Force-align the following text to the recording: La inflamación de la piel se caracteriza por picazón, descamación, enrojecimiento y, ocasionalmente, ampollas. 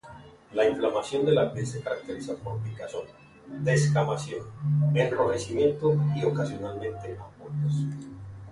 La 0.53 0.67
inflamación 0.67 1.27
de 1.27 1.31
la 1.31 1.53
piel 1.53 1.67
se 1.67 1.79
caracteriza 1.79 2.33
por 2.35 2.57
picazón, 2.61 3.03
descamación, 3.63 4.47
enrojecimiento 4.95 5.95
y, 6.15 6.23
ocasionalmente, 6.25 7.19
ampollas. 7.19 7.77